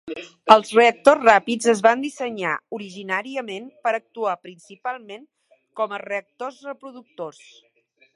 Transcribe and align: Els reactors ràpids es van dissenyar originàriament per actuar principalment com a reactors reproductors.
Els 0.53 0.69
reactors 0.75 1.25
ràpids 1.27 1.67
es 1.73 1.83
van 1.87 1.99
dissenyar 2.05 2.53
originàriament 2.77 3.67
per 3.87 3.93
actuar 3.99 4.33
principalment 4.47 5.29
com 5.81 5.95
a 5.95 6.01
reactors 6.05 6.59
reproductors. 6.71 7.43